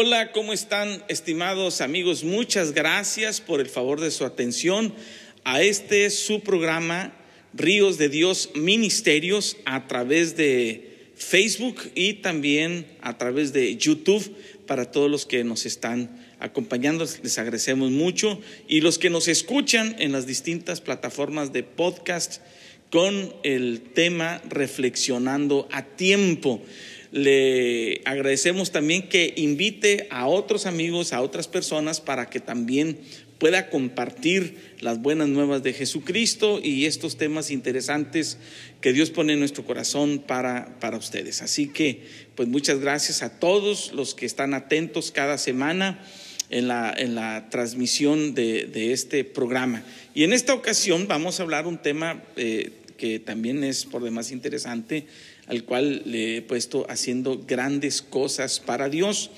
[0.00, 2.22] Hola, ¿cómo están estimados amigos?
[2.22, 4.94] Muchas gracias por el favor de su atención
[5.42, 7.12] a este su programa
[7.52, 14.36] Ríos de Dios Ministerios a través de Facebook y también a través de YouTube
[14.68, 17.04] para todos los que nos están acompañando.
[17.24, 22.40] Les agradecemos mucho y los que nos escuchan en las distintas plataformas de podcast
[22.90, 26.62] con el tema Reflexionando a tiempo.
[27.10, 32.98] Le agradecemos también que invite a otros amigos, a otras personas para que también
[33.38, 38.36] pueda compartir las buenas nuevas de Jesucristo y estos temas interesantes
[38.80, 41.40] que Dios pone en nuestro corazón para, para ustedes.
[41.40, 42.02] Así que,
[42.34, 46.04] pues muchas gracias a todos los que están atentos cada semana
[46.50, 49.84] en la, en la transmisión de, de, este programa.
[50.14, 54.32] Y en esta ocasión vamos a hablar un tema eh, que también es por demás
[54.32, 55.06] interesante
[55.48, 59.30] al cual le he puesto haciendo grandes cosas para Dios.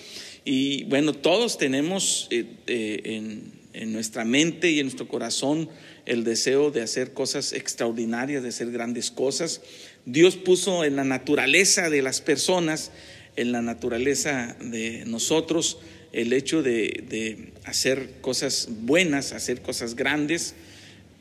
[0.45, 5.69] Y bueno, todos tenemos eh, eh, en, en nuestra mente y en nuestro corazón
[6.07, 9.61] el deseo de hacer cosas extraordinarias, de hacer grandes cosas.
[10.07, 12.91] Dios puso en la naturaleza de las personas,
[13.37, 15.79] en la naturaleza de nosotros,
[16.13, 20.55] el hecho de, de hacer cosas buenas, hacer cosas grandes,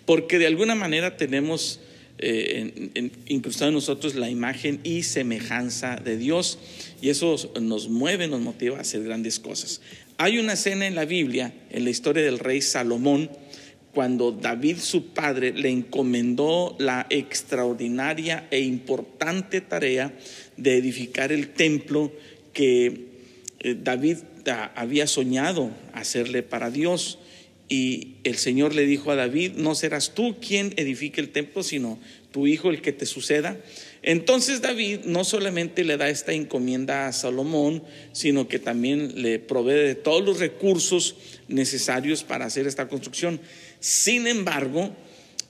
[0.06, 1.80] porque de alguna manera tenemos
[2.20, 6.60] eh, en, incrustado en nosotros la imagen y semejanza de Dios
[7.02, 9.82] y eso nos mueve, nos motiva a hacer grandes cosas.
[10.18, 13.30] Hay una escena en la Biblia, en la historia del rey Salomón,
[13.94, 20.14] cuando David su padre le encomendó la extraordinaria e importante tarea
[20.58, 22.12] de edificar el templo
[22.54, 23.08] que
[23.60, 24.18] eh, David
[24.76, 27.20] había soñado hacerle para Dios.
[27.70, 32.00] Y el Señor le dijo a David, no serás tú quien edifique el templo, sino
[32.32, 33.58] tu hijo el que te suceda.
[34.02, 39.74] Entonces David no solamente le da esta encomienda a Salomón, sino que también le provee
[39.74, 41.16] de todos los recursos
[41.48, 43.40] necesarios para hacer esta construcción.
[43.80, 44.96] Sin embargo,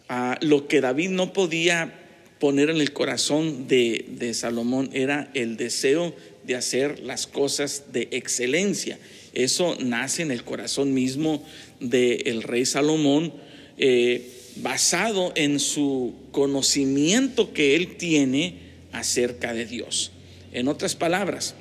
[0.10, 1.94] uh, lo que David no podía
[2.40, 6.16] poner en el corazón de, de Salomón era el deseo
[6.46, 8.98] de hacer las cosas de excelencia.
[9.34, 11.46] Eso nace en el corazón mismo
[11.80, 13.34] del rey Salomón,
[13.78, 18.56] eh, basado en su conocimiento que él tiene
[18.92, 20.12] acerca de Dios.
[20.52, 21.56] En otras palabras,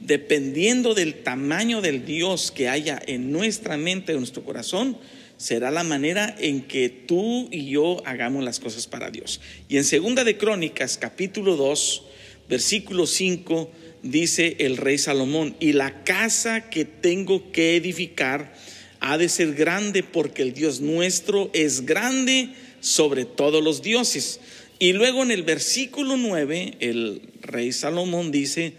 [0.00, 4.98] dependiendo del tamaño del Dios que haya en nuestra mente, en nuestro corazón,
[5.36, 9.40] será la manera en que tú y yo hagamos las cosas para Dios.
[9.68, 12.02] Y en Segunda de Crónicas, capítulo 2,
[12.48, 13.70] versículo 5,
[14.02, 18.54] dice el rey Salomón, y la casa que tengo que edificar
[19.00, 22.50] ha de ser grande porque el Dios nuestro es grande
[22.80, 24.40] sobre todos los dioses.
[24.78, 28.74] Y luego en el versículo 9, el rey Salomón dice,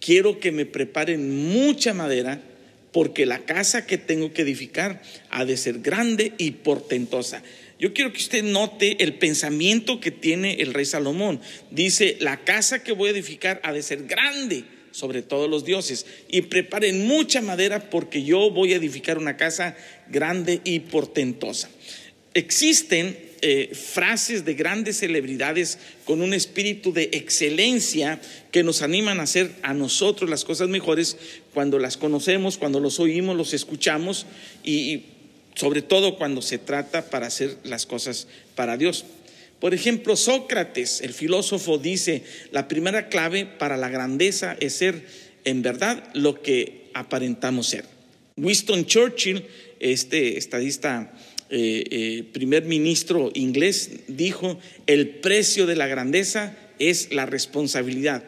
[0.00, 2.40] quiero que me preparen mucha madera
[2.92, 7.42] porque la casa que tengo que edificar ha de ser grande y portentosa.
[7.78, 11.40] Yo quiero que usted note el pensamiento que tiene el rey Salomón.
[11.70, 14.64] Dice, la casa que voy a edificar ha de ser grande
[14.96, 19.76] sobre todos los dioses y preparen mucha madera porque yo voy a edificar una casa
[20.08, 21.68] grande y portentosa.
[22.32, 29.24] Existen eh, frases de grandes celebridades con un espíritu de excelencia que nos animan a
[29.24, 31.18] hacer a nosotros las cosas mejores
[31.52, 34.24] cuando las conocemos, cuando los oímos, los escuchamos
[34.64, 35.06] y, y
[35.56, 39.04] sobre todo cuando se trata para hacer las cosas para Dios.
[39.60, 42.22] Por ejemplo, Sócrates, el filósofo, dice,
[42.52, 45.06] la primera clave para la grandeza es ser
[45.44, 47.84] en verdad lo que aparentamos ser.
[48.36, 49.44] Winston Churchill,
[49.80, 51.14] este estadista
[51.48, 58.24] eh, eh, primer ministro inglés, dijo, el precio de la grandeza es la responsabilidad.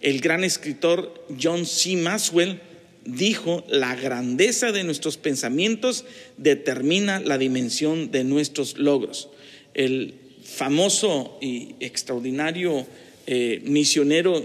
[0.00, 1.96] El gran escritor John C.
[1.96, 2.60] Maxwell
[3.04, 6.04] dijo, la grandeza de nuestros pensamientos
[6.36, 9.28] determina la dimensión de nuestros logros.
[9.74, 10.14] El
[10.50, 12.86] famoso y extraordinario
[13.26, 14.42] eh, misionero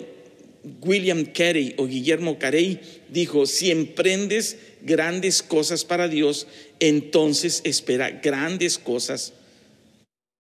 [0.82, 2.80] William Carey o Guillermo Carey
[3.10, 6.48] dijo, si emprendes grandes cosas para Dios,
[6.80, 9.34] entonces espera grandes cosas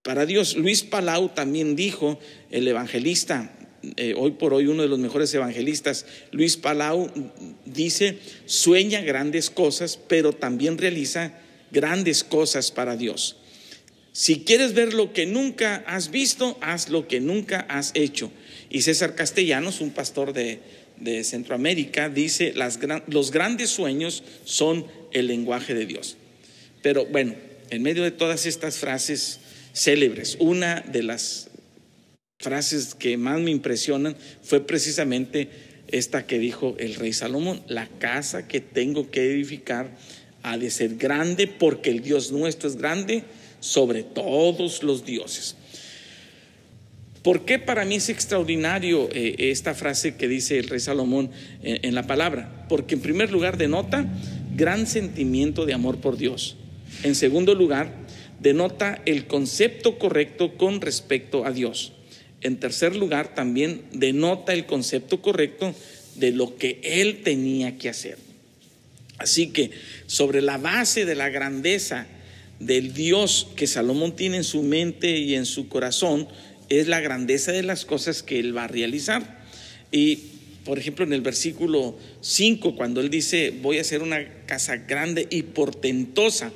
[0.03, 0.55] para Dios.
[0.55, 2.19] Luis Palau también dijo,
[2.51, 3.55] el evangelista,
[3.97, 7.11] eh, hoy por hoy uno de los mejores evangelistas, Luis Palau,
[7.65, 11.39] dice, sueña grandes cosas, pero también realiza
[11.71, 13.37] grandes cosas para Dios.
[14.15, 18.31] Si quieres ver lo que nunca has visto, haz lo que nunca has hecho.
[18.69, 20.61] Y César Castellanos, un pastor de,
[21.25, 22.53] Centroamérica, dice,
[23.07, 26.15] los grandes sueños son el lenguaje de Dios.
[26.81, 27.35] Pero bueno,
[27.69, 29.41] en medio de todas estas frases
[29.73, 31.49] célebres, una de las
[32.39, 35.49] frases que más me impresionan fue precisamente
[35.89, 39.89] esta que dijo el rey Salomón, la casa que tengo que edificar
[40.41, 43.25] ha de ser grande porque el Dios nuestro es grande
[43.65, 45.55] sobre todos los dioses.
[47.23, 51.31] ¿Por qué para mí es extraordinario eh, esta frase que dice el rey Salomón
[51.63, 52.67] en, la palabra?
[52.69, 54.05] Porque en primer lugar denota
[54.55, 56.57] gran sentimiento de amor por Dios.
[57.01, 57.91] En segundo lugar,
[58.39, 61.93] denota el concepto correcto con respecto a Dios.
[62.41, 65.73] En tercer lugar, también denota el concepto correcto
[66.13, 68.19] de lo que él tenía que hacer.
[69.17, 69.71] Así que
[70.05, 72.05] sobre la base de la grandeza
[72.59, 76.27] del Dios que Salomón tiene en su mente y en su corazón,
[76.69, 79.43] es la grandeza de las cosas que él va a realizar.
[79.91, 80.19] Y,
[80.63, 85.27] por ejemplo, en el versículo 5, cuando él dice, voy a hacer una casa grande
[85.29, 86.51] y portentosa,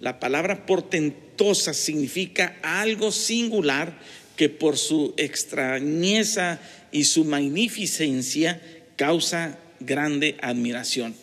[0.00, 3.98] la palabra portentosa significa algo singular
[4.36, 8.60] que por su extrañeza y su magnificencia
[8.96, 11.14] causa grande admiración.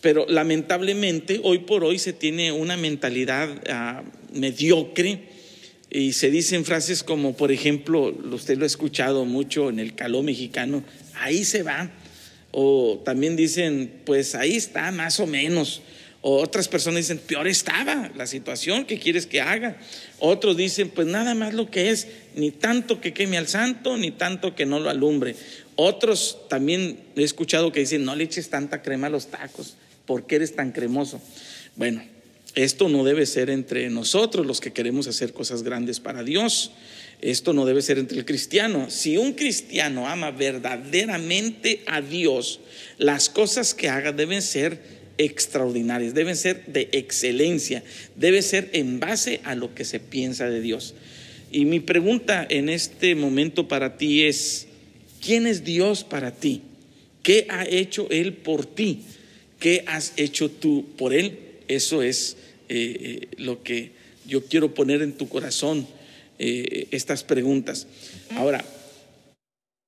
[0.00, 4.02] Pero lamentablemente hoy por hoy se tiene una mentalidad ah,
[4.32, 5.22] mediocre
[5.90, 10.22] y se dicen frases como, por ejemplo, usted lo ha escuchado mucho en el caló
[10.22, 10.84] mexicano,
[11.14, 11.90] ahí se va.
[12.50, 15.82] O también dicen, pues ahí está, más o menos.
[16.20, 19.78] O otras personas dicen, peor estaba la situación, ¿qué quieres que haga?
[20.18, 24.10] Otros dicen, pues nada más lo que es, ni tanto que queme al santo, ni
[24.10, 25.36] tanto que no lo alumbre.
[25.76, 29.76] Otros también he escuchado que dicen, no le eches tanta crema a los tacos,
[30.08, 31.20] ¿por qué eres tan cremoso?
[31.76, 32.02] Bueno,
[32.54, 36.72] esto no debe ser entre nosotros los que queremos hacer cosas grandes para Dios.
[37.20, 38.88] Esto no debe ser entre el cristiano.
[38.88, 42.58] Si un cristiano ama verdaderamente a Dios,
[42.96, 44.80] las cosas que haga deben ser
[45.18, 47.84] extraordinarias, deben ser de excelencia,
[48.16, 50.94] debe ser en base a lo que se piensa de Dios.
[51.52, 54.68] Y mi pregunta en este momento para ti es,
[55.20, 56.62] ¿quién es Dios para ti?
[57.22, 59.02] ¿Qué ha hecho Él por ti?
[59.58, 61.38] ¿Qué has hecho tú por Él?
[61.68, 62.36] Eso es
[62.68, 63.92] eh, eh, lo que
[64.26, 65.86] yo quiero poner en tu corazón,
[66.38, 67.86] eh, estas preguntas.
[68.36, 68.64] Ahora,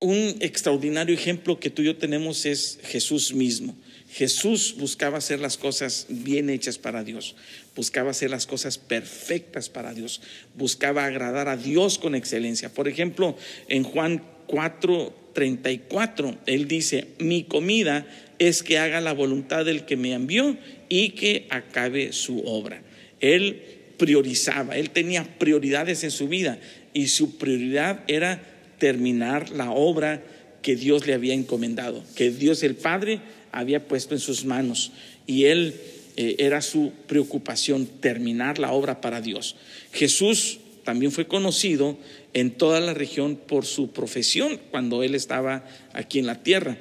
[0.00, 3.76] un extraordinario ejemplo que tú y yo tenemos es Jesús mismo.
[4.10, 7.36] Jesús buscaba hacer las cosas bien hechas para Dios,
[7.76, 10.20] buscaba hacer las cosas perfectas para Dios,
[10.56, 12.72] buscaba agradar a Dios con excelencia.
[12.72, 13.36] Por ejemplo,
[13.68, 18.04] en Juan 4, 34, él dice, mi comida
[18.40, 20.56] es que haga la voluntad del que me envió
[20.88, 22.82] y que acabe su obra.
[23.20, 23.62] Él
[23.98, 26.58] priorizaba, él tenía prioridades en su vida
[26.94, 28.42] y su prioridad era
[28.78, 30.24] terminar la obra
[30.62, 33.20] que Dios le había encomendado, que Dios el Padre
[33.52, 34.90] había puesto en sus manos
[35.26, 35.74] y él
[36.16, 39.56] eh, era su preocupación terminar la obra para Dios.
[39.92, 41.98] Jesús también fue conocido
[42.32, 45.62] en toda la región por su profesión cuando él estaba
[45.92, 46.78] aquí en la tierra.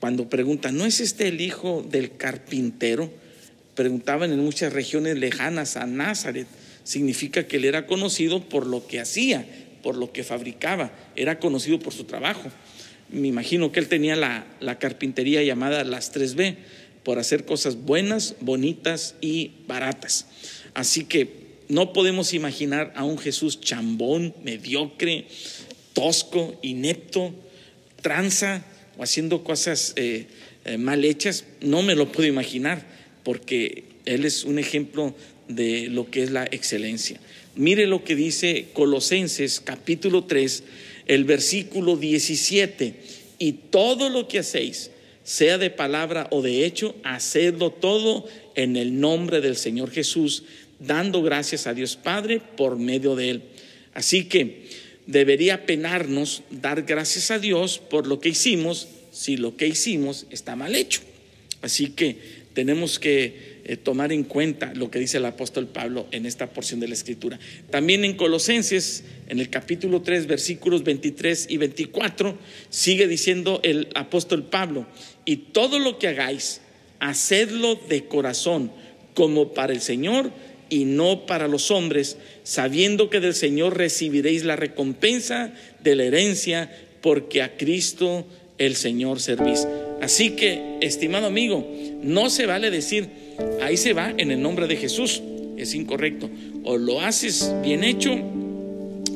[0.00, 3.10] Cuando preguntan, ¿no es este el hijo del carpintero?
[3.74, 6.46] Preguntaban en muchas regiones lejanas a Nazaret.
[6.84, 9.46] Significa que él era conocido por lo que hacía,
[9.82, 12.50] por lo que fabricaba, era conocido por su trabajo.
[13.10, 16.56] Me imagino que él tenía la, la carpintería llamada las 3B,
[17.02, 20.26] por hacer cosas buenas, bonitas y baratas.
[20.74, 25.26] Así que no podemos imaginar a un Jesús chambón, mediocre,
[25.92, 27.32] tosco, inepto,
[28.02, 28.64] tranza
[28.98, 30.26] haciendo cosas eh,
[30.64, 31.44] eh, mal hechas.
[31.60, 32.86] No me lo puedo imaginar
[33.22, 35.14] porque Él es un ejemplo
[35.48, 37.20] de lo que es la excelencia.
[37.54, 40.62] Mire lo que dice Colosenses capítulo 3,
[41.06, 42.94] el versículo 17.
[43.38, 44.90] Y todo lo que hacéis,
[45.24, 50.44] sea de palabra o de hecho, hacedlo todo en el nombre del Señor Jesús,
[50.78, 53.42] dando gracias a Dios Padre por medio de Él.
[53.94, 54.66] Así que
[55.06, 60.56] debería penarnos dar gracias a Dios por lo que hicimos si lo que hicimos está
[60.56, 61.00] mal hecho.
[61.62, 62.16] Así que
[62.52, 66.80] tenemos que eh, tomar en cuenta lo que dice el apóstol Pablo en esta porción
[66.80, 67.38] de la escritura.
[67.70, 72.38] También en Colosenses, en el capítulo 3, versículos 23 y 24,
[72.70, 74.86] sigue diciendo el apóstol Pablo,
[75.24, 76.60] y todo lo que hagáis,
[77.00, 78.70] hacedlo de corazón,
[79.14, 80.30] como para el Señor
[80.68, 86.70] y no para los hombres, sabiendo que del Señor recibiréis la recompensa de la herencia,
[87.00, 88.26] porque a Cristo
[88.58, 89.66] el Señor servís.
[90.00, 91.66] Así que, estimado amigo,
[92.02, 93.08] no se vale decir,
[93.62, 95.22] ahí se va en el nombre de Jesús.
[95.56, 96.28] Es incorrecto.
[96.64, 98.12] O lo haces bien hecho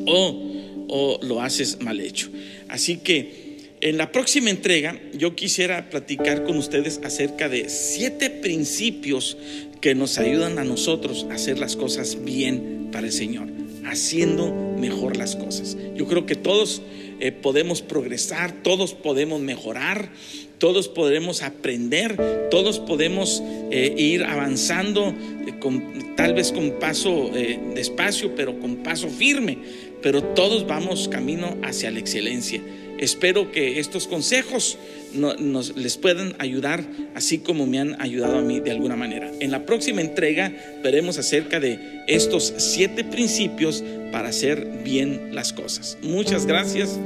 [0.06, 2.30] o, o lo haces mal hecho.
[2.68, 3.50] Así que
[3.82, 9.38] en la próxima entrega yo quisiera platicar con ustedes acerca de siete principios
[9.80, 13.48] que nos ayudan a nosotros a hacer las cosas bien para el Señor,
[13.84, 15.76] haciendo mejor las cosas.
[15.94, 16.82] Yo creo que todos
[17.20, 20.10] eh, podemos progresar, todos podemos mejorar,
[20.58, 25.08] todos podremos aprender, todos podemos eh, ir avanzando,
[25.46, 27.30] eh, con, tal vez con paso
[27.74, 29.58] despacio, pero con paso firme,
[30.02, 32.60] pero todos vamos camino hacia la excelencia.
[33.00, 34.78] Espero que estos consejos
[35.14, 39.32] nos, les puedan ayudar, así como me han ayudado a mí de alguna manera.
[39.40, 40.52] En la próxima entrega
[40.82, 45.96] veremos acerca de estos siete principios para hacer bien las cosas.
[46.02, 46.98] Muchas gracias.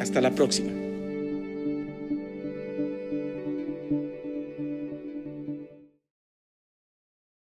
[0.00, 0.81] Hasta la próxima.